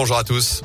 bonjour 0.00 0.16
à 0.16 0.24
tous. 0.24 0.62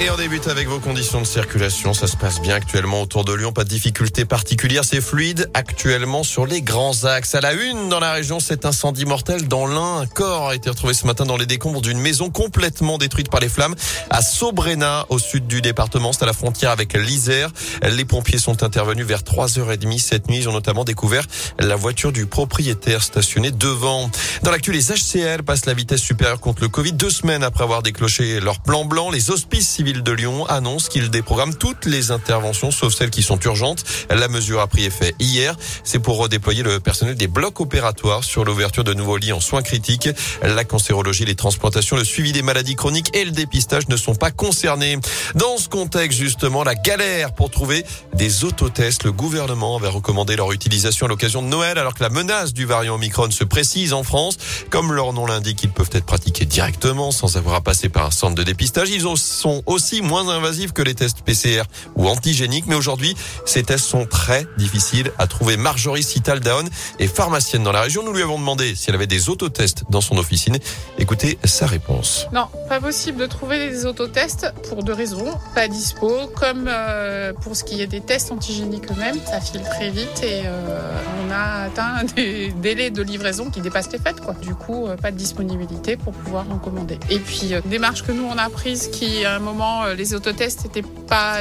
Et 0.00 0.10
on 0.10 0.16
débute 0.16 0.48
avec 0.48 0.66
vos 0.66 0.80
conditions 0.80 1.20
de 1.20 1.26
circulation. 1.26 1.94
Ça 1.94 2.08
se 2.08 2.16
passe 2.16 2.40
bien 2.40 2.56
actuellement 2.56 3.00
autour 3.02 3.24
de 3.24 3.32
Lyon. 3.32 3.52
Pas 3.52 3.62
de 3.62 3.68
difficultés 3.68 4.24
particulières. 4.24 4.84
C'est 4.84 5.00
fluide 5.00 5.48
actuellement 5.54 6.24
sur 6.24 6.46
les 6.46 6.62
grands 6.62 7.04
axes. 7.04 7.36
À 7.36 7.40
la 7.40 7.52
une 7.52 7.88
dans 7.88 8.00
la 8.00 8.12
région, 8.12 8.40
cet 8.40 8.66
incendie 8.66 9.04
mortel 9.04 9.46
dans 9.46 9.66
l'un. 9.68 10.00
Un 10.00 10.06
corps 10.06 10.48
a 10.48 10.56
été 10.56 10.68
retrouvé 10.68 10.94
ce 10.94 11.06
matin 11.06 11.24
dans 11.24 11.36
les 11.36 11.46
décombres 11.46 11.80
d'une 11.80 12.00
maison 12.00 12.28
complètement 12.28 12.98
détruite 12.98 13.30
par 13.30 13.38
les 13.38 13.48
flammes 13.48 13.76
à 14.10 14.20
Sobrena, 14.20 15.06
au 15.10 15.20
sud 15.20 15.46
du 15.46 15.62
département. 15.62 16.12
C'est 16.12 16.24
à 16.24 16.26
la 16.26 16.32
frontière 16.32 16.72
avec 16.72 16.94
l'Isère. 16.94 17.50
Les 17.82 18.04
pompiers 18.04 18.38
sont 18.38 18.64
intervenus 18.64 19.06
vers 19.06 19.22
3h30 19.22 20.00
cette 20.00 20.28
nuit. 20.28 20.38
Ils 20.38 20.48
ont 20.48 20.52
notamment 20.52 20.84
découvert 20.84 21.24
la 21.60 21.76
voiture 21.76 22.10
du 22.10 22.26
propriétaire 22.26 23.02
stationnée 23.02 23.52
devant. 23.52 24.10
Dans 24.42 24.50
l'actu, 24.50 24.72
les 24.72 24.90
HCL 24.92 25.44
passent 25.44 25.66
la 25.66 25.74
vitesse 25.74 26.02
supérieure 26.02 26.40
contre 26.40 26.62
le 26.62 26.68
Covid. 26.68 26.94
Deux 26.94 27.10
semaines 27.10 27.44
après 27.44 27.62
avoir 27.62 27.84
déclenché 27.84 28.40
leur 28.40 28.60
plan 28.60 28.84
blanc, 28.84 29.10
les 29.10 29.30
hospices 29.30 29.83
ville 29.84 30.02
de 30.02 30.12
Lyon 30.12 30.46
annonce 30.46 30.88
qu'il 30.88 31.10
déprogramme 31.10 31.54
toutes 31.54 31.86
les 31.86 32.10
interventions 32.10 32.70
sauf 32.70 32.94
celles 32.94 33.10
qui 33.10 33.22
sont 33.22 33.38
urgentes. 33.40 33.84
La 34.10 34.28
mesure 34.28 34.60
a 34.60 34.66
pris 34.66 34.84
effet 34.84 35.14
hier. 35.18 35.56
C'est 35.84 35.98
pour 35.98 36.18
redéployer 36.18 36.62
le 36.62 36.80
personnel 36.80 37.14
des 37.14 37.28
blocs 37.28 37.60
opératoires 37.60 38.24
sur 38.24 38.44
l'ouverture 38.44 38.84
de 38.84 38.94
nouveaux 38.94 39.16
lits 39.16 39.32
en 39.32 39.40
soins 39.40 39.62
critiques. 39.62 40.08
La 40.42 40.64
cancérologie, 40.64 41.24
les 41.24 41.34
transplantations, 41.34 41.96
le 41.96 42.04
suivi 42.04 42.32
des 42.32 42.42
maladies 42.42 42.74
chroniques 42.74 43.14
et 43.16 43.24
le 43.24 43.30
dépistage 43.30 43.88
ne 43.88 43.96
sont 43.96 44.14
pas 44.14 44.30
concernés. 44.30 44.98
Dans 45.34 45.56
ce 45.58 45.68
contexte, 45.68 46.18
justement, 46.18 46.64
la 46.64 46.74
galère 46.74 47.32
pour 47.34 47.50
trouver 47.50 47.84
des 48.14 48.44
autotests. 48.44 49.04
Le 49.04 49.12
gouvernement 49.12 49.76
avait 49.76 49.88
recommandé 49.88 50.36
leur 50.36 50.52
utilisation 50.52 51.06
à 51.06 51.08
l'occasion 51.08 51.42
de 51.42 51.48
Noël 51.48 51.78
alors 51.78 51.94
que 51.94 52.02
la 52.02 52.10
menace 52.10 52.52
du 52.52 52.64
variant 52.64 52.94
Omicron 52.94 53.30
se 53.30 53.44
précise 53.44 53.92
en 53.92 54.02
France. 54.02 54.36
Comme 54.70 54.92
leur 54.92 55.12
nom 55.12 55.26
l'indique, 55.26 55.62
ils 55.62 55.70
peuvent 55.70 55.90
être 55.92 56.06
pratiqués 56.06 56.44
directement 56.44 57.10
sans 57.10 57.36
avoir 57.36 57.56
à 57.56 57.60
passer 57.60 57.88
par 57.88 58.06
un 58.06 58.10
centre 58.10 58.34
de 58.34 58.42
dépistage. 58.42 58.90
Ils 58.90 59.02
sont 59.16 59.62
moins 60.02 60.28
invasifs 60.28 60.72
que 60.72 60.82
les 60.82 60.94
tests 60.94 61.22
PCR 61.22 61.62
ou 61.96 62.08
antigéniques. 62.08 62.66
Mais 62.66 62.74
aujourd'hui, 62.74 63.16
ces 63.44 63.62
tests 63.62 63.86
sont 63.86 64.06
très 64.06 64.46
difficiles 64.58 65.10
à 65.18 65.26
trouver. 65.26 65.56
Marjorie 65.56 66.02
Citaldaon 66.02 66.64
est 66.98 67.06
pharmacienne 67.06 67.62
dans 67.62 67.72
la 67.72 67.82
région. 67.82 68.02
Nous 68.04 68.12
lui 68.12 68.22
avons 68.22 68.38
demandé 68.38 68.74
si 68.74 68.88
elle 68.88 68.94
avait 68.94 69.06
des 69.06 69.28
autotests 69.28 69.84
dans 69.90 70.00
son 70.00 70.16
officine. 70.18 70.58
Écoutez 70.98 71.38
sa 71.44 71.66
réponse. 71.66 72.26
Non, 72.32 72.48
pas 72.68 72.80
possible 72.80 73.18
de 73.18 73.26
trouver 73.26 73.70
des 73.70 73.86
autotests 73.86 74.52
pour 74.68 74.82
deux 74.82 74.92
raisons. 74.92 75.32
Pas 75.54 75.68
dispo, 75.68 76.28
comme 76.34 76.66
euh, 76.68 77.32
pour 77.32 77.56
ce 77.56 77.64
qui 77.64 77.80
est 77.82 77.86
des 77.86 78.00
tests 78.00 78.32
antigéniques 78.32 78.90
eux-mêmes, 78.90 79.18
ça 79.26 79.40
file 79.40 79.62
très 79.62 79.90
vite 79.90 80.22
et 80.22 80.42
euh, 80.46 80.96
on 81.26 81.30
a 81.30 81.64
atteint 81.64 82.04
des 82.16 82.52
délais 82.52 82.90
de 82.90 83.02
livraison 83.02 83.50
qui 83.50 83.60
dépassent 83.60 83.92
les 83.92 83.98
fêtes. 83.98 84.20
Du 84.42 84.54
coup, 84.54 84.86
euh, 84.86 84.96
pas 84.96 85.10
de 85.10 85.16
disponibilité 85.16 85.96
pour 85.96 86.12
pouvoir 86.12 86.46
en 86.50 86.58
commander. 86.58 86.98
Et 87.10 87.18
puis, 87.18 87.52
démarche 87.66 88.02
que 88.02 88.12
nous 88.12 88.24
on 88.24 88.38
a 88.38 88.48
prise 88.50 88.88
qui 88.88 89.24
à 89.24 89.36
un 89.36 89.38
moment 89.38 89.63
euh, 89.64 89.94
les 89.94 90.14
autotests 90.14 90.64
n'étaient 90.64 90.88
pas 91.08 91.38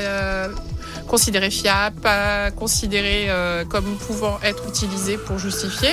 euh, 1.03 1.09
considérés 1.09 1.51
fiables, 1.51 1.99
pas 1.99 2.51
considérés 2.51 3.25
euh, 3.27 3.65
comme 3.65 3.95
pouvant 4.07 4.39
être 4.43 4.67
utilisés 4.67 5.17
pour 5.17 5.37
justifier. 5.37 5.89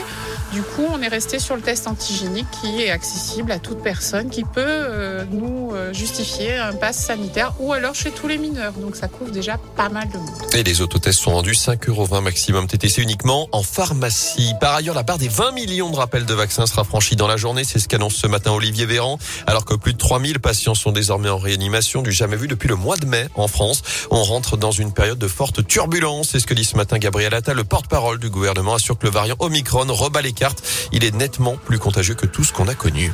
Du 0.52 0.62
coup, 0.62 0.86
on 0.90 1.00
est 1.02 1.08
resté 1.08 1.38
sur 1.38 1.56
le 1.56 1.62
test 1.62 1.86
antigénique 1.86 2.46
qui 2.60 2.82
est 2.82 2.90
accessible 2.90 3.52
à 3.52 3.58
toute 3.58 3.82
personne 3.82 4.30
qui 4.30 4.42
peut 4.42 5.24
nous 5.30 5.72
justifier 5.92 6.56
un 6.56 6.72
pass 6.72 6.96
sanitaire 6.96 7.52
ou 7.60 7.72
alors 7.72 7.94
chez 7.94 8.10
tous 8.10 8.26
les 8.26 8.36
mineurs. 8.36 8.72
Donc 8.72 8.96
ça 8.96 9.06
couvre 9.06 9.30
déjà 9.30 9.58
pas 9.76 9.88
mal 9.88 10.08
de 10.08 10.18
monde. 10.18 10.28
Et 10.52 10.64
les 10.64 10.80
autotests 10.80 11.20
sont 11.20 11.30
vendus 11.30 11.52
5,20 11.52 11.88
euros 11.90 12.20
maximum 12.20 12.66
TTC 12.66 13.02
uniquement 13.02 13.48
en 13.52 13.62
pharmacie. 13.62 14.54
Par 14.60 14.74
ailleurs, 14.74 14.94
la 14.94 15.04
barre 15.04 15.18
des 15.18 15.28
20 15.28 15.52
millions 15.52 15.90
de 15.90 15.96
rappels 15.96 16.26
de 16.26 16.34
vaccins 16.34 16.66
sera 16.66 16.82
franchie 16.82 17.16
dans 17.16 17.28
la 17.28 17.36
journée. 17.36 17.62
C'est 17.64 17.78
ce 17.78 17.86
qu'annonce 17.86 18.14
ce 18.14 18.26
matin 18.26 18.52
Olivier 18.52 18.86
Véran. 18.86 19.18
Alors 19.46 19.64
que 19.64 19.74
plus 19.74 19.92
de 19.92 19.98
3000 19.98 20.40
patients 20.40 20.74
sont 20.74 20.92
désormais 20.92 21.28
en 21.28 21.38
réanimation 21.38 22.02
du 22.02 22.12
jamais 22.12 22.36
vu 22.36 22.48
depuis 22.48 22.68
le 22.68 22.76
mois 22.76 22.96
de 22.96 23.06
mai 23.06 23.28
en 23.34 23.48
France. 23.48 23.82
On 24.10 24.22
rentre 24.22 24.56
dans 24.56 24.70
une 24.70 24.92
de 25.00 25.28
forte 25.28 25.66
turbulence. 25.66 26.30
C'est 26.30 26.40
ce 26.40 26.46
que 26.46 26.52
dit 26.52 26.64
ce 26.64 26.76
matin 26.76 26.98
Gabriel 26.98 27.34
Attal, 27.34 27.56
le 27.56 27.64
porte-parole 27.64 28.18
du 28.18 28.28
gouvernement, 28.28 28.74
assure 28.74 28.98
que 28.98 29.06
le 29.06 29.12
variant 29.12 29.36
Omicron 29.38 29.86
rebat 29.88 30.20
les 30.20 30.32
cartes. 30.32 30.62
Il 30.92 31.04
est 31.04 31.14
nettement 31.14 31.56
plus 31.56 31.78
contagieux 31.78 32.14
que 32.14 32.26
tout 32.26 32.44
ce 32.44 32.52
qu'on 32.52 32.68
a 32.68 32.74
connu. 32.74 33.10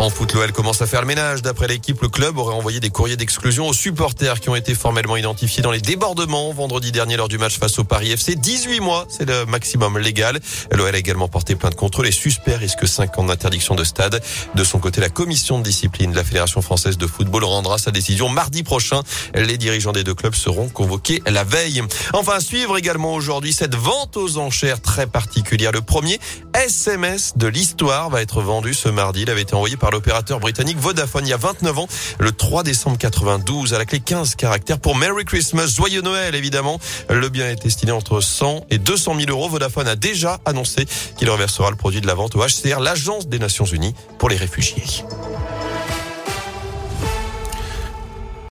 En 0.00 0.10
foot, 0.10 0.32
l'OL 0.32 0.52
commence 0.52 0.80
à 0.80 0.86
faire 0.86 1.00
le 1.00 1.08
ménage. 1.08 1.42
D'après 1.42 1.66
l'équipe, 1.66 2.00
le 2.00 2.08
club 2.08 2.38
aurait 2.38 2.54
envoyé 2.54 2.78
des 2.78 2.88
courriers 2.88 3.16
d'exclusion 3.16 3.66
aux 3.66 3.72
supporters 3.72 4.38
qui 4.38 4.48
ont 4.48 4.54
été 4.54 4.76
formellement 4.76 5.16
identifiés 5.16 5.60
dans 5.60 5.72
les 5.72 5.80
débordements 5.80 6.52
vendredi 6.52 6.92
dernier 6.92 7.16
lors 7.16 7.26
du 7.26 7.36
match 7.36 7.58
face 7.58 7.80
au 7.80 7.84
Paris 7.84 8.12
FC. 8.12 8.36
18 8.36 8.78
mois, 8.78 9.06
c'est 9.08 9.28
le 9.28 9.44
maximum 9.46 9.98
légal. 9.98 10.38
L'OL 10.70 10.94
a 10.94 10.98
également 10.98 11.26
porté 11.26 11.56
plainte 11.56 11.74
contre 11.74 12.04
les 12.04 12.12
suspects, 12.12 12.54
risque 12.54 12.86
5 12.86 13.18
ans 13.18 13.24
d'interdiction 13.24 13.74
de 13.74 13.82
stade. 13.82 14.22
De 14.54 14.62
son 14.62 14.78
côté, 14.78 15.00
la 15.00 15.08
commission 15.08 15.58
de 15.58 15.64
discipline 15.64 16.12
de 16.12 16.16
la 16.16 16.22
Fédération 16.22 16.62
française 16.62 16.96
de 16.96 17.06
football 17.08 17.42
rendra 17.42 17.76
sa 17.78 17.90
décision 17.90 18.28
mardi 18.28 18.62
prochain. 18.62 19.02
Les 19.34 19.58
dirigeants 19.58 19.92
des 19.92 20.04
deux 20.04 20.14
clubs 20.14 20.34
seront 20.34 20.68
convoqués 20.68 21.22
la 21.26 21.42
veille. 21.42 21.82
Enfin, 22.12 22.38
suivre 22.38 22.78
également 22.78 23.14
aujourd'hui 23.14 23.52
cette 23.52 23.74
vente 23.74 24.16
aux 24.16 24.38
enchères 24.38 24.80
très 24.80 25.08
particulière. 25.08 25.72
Le 25.72 25.82
premier 25.82 26.20
SMS 26.54 27.32
de 27.36 27.48
l'histoire 27.48 28.10
va 28.10 28.22
être 28.22 28.42
vendu 28.42 28.74
ce 28.74 28.88
mardi. 28.88 29.22
Il 29.22 29.30
avait 29.30 29.42
été 29.42 29.54
envoyé 29.54 29.76
par 29.88 29.94
l'opérateur 29.94 30.38
britannique 30.38 30.76
Vodafone 30.76 31.26
il 31.26 31.30
y 31.30 31.32
a 31.32 31.38
29 31.38 31.78
ans, 31.78 31.88
le 32.18 32.30
3 32.30 32.62
décembre 32.62 32.98
92, 32.98 33.72
à 33.72 33.78
la 33.78 33.86
clé 33.86 34.00
15 34.00 34.34
caractères 34.34 34.78
pour 34.78 34.94
Merry 34.94 35.24
Christmas, 35.24 35.68
joyeux 35.74 36.02
Noël 36.02 36.34
évidemment. 36.34 36.78
Le 37.08 37.30
bien 37.30 37.48
est 37.48 37.64
estimé 37.64 37.92
entre 37.92 38.20
100 38.20 38.66
et 38.68 38.76
200 38.76 39.18
000 39.18 39.30
euros. 39.30 39.48
Vodafone 39.48 39.88
a 39.88 39.96
déjà 39.96 40.40
annoncé 40.44 40.84
qu'il 41.16 41.30
reversera 41.30 41.70
le 41.70 41.76
produit 41.76 42.02
de 42.02 42.06
la 42.06 42.12
vente 42.12 42.36
au 42.36 42.40
HCR, 42.40 42.80
l'agence 42.80 43.28
des 43.28 43.38
Nations 43.38 43.64
Unies 43.64 43.94
pour 44.18 44.28
les 44.28 44.36
réfugiés. 44.36 44.84